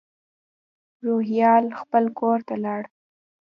روهیال 1.05 1.65
خپل 1.79 2.03
کور 2.19 2.39
ته 2.47 2.55
لاړ. 2.63 2.81